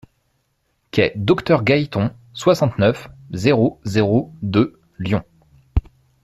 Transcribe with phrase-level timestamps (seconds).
[0.89, 5.21] Quai Docteur Gailleton, soixante-neuf, zéro zéro deux Lyon